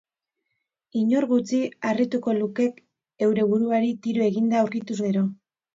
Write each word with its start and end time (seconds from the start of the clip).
Inor 1.01 1.27
gutxi 1.33 1.59
harrituko 1.91 2.35
lukek 2.41 2.83
heure 3.27 3.47
buruari 3.53 3.97
tiro 4.07 4.29
eginda 4.33 4.63
aurkituz 4.65 5.01
gero. 5.07 5.29